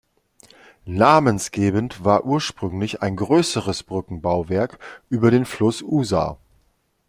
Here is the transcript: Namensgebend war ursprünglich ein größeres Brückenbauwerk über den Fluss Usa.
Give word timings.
Namensgebend 0.87 2.03
war 2.03 2.25
ursprünglich 2.25 3.03
ein 3.03 3.15
größeres 3.15 3.83
Brückenbauwerk 3.83 4.79
über 5.09 5.29
den 5.29 5.45
Fluss 5.45 5.83
Usa. 5.83 6.39